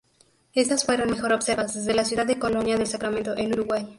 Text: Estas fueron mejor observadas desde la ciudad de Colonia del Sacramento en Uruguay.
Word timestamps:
Estas 0.55 0.83
fueron 0.83 1.11
mejor 1.11 1.31
observadas 1.31 1.75
desde 1.75 1.93
la 1.93 2.05
ciudad 2.05 2.25
de 2.25 2.39
Colonia 2.39 2.75
del 2.75 2.87
Sacramento 2.87 3.37
en 3.37 3.53
Uruguay. 3.53 3.87